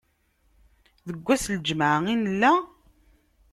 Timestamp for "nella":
2.15-2.53